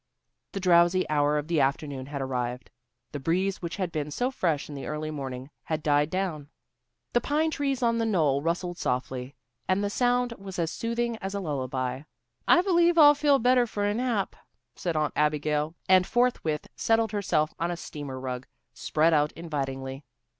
[0.53, 2.71] The drowsy hour of the afternoon had arrived.
[3.11, 6.49] The breeze which had been so fresh in the early morning had died down.
[7.13, 9.35] The pine trees on the knoll rustled softly,
[9.67, 12.01] and the sound was as soothing as a lullaby.
[12.47, 14.35] "I believe I'll feel better for a nap,"
[14.75, 20.03] said Aunt Abigail, and forthwith settled herself on a steamer rug, spread out invitingly.